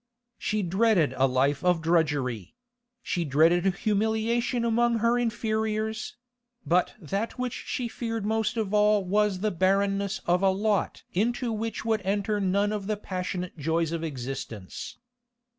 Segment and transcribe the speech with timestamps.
[0.39, 2.55] She dreaded a life of drudgery;
[3.03, 6.15] she dreaded humiliation among her inferiors;
[6.65, 11.51] but that which she feared most of all was the barrenness of a lot into
[11.51, 14.97] which would enter none of the passionate joys of existence.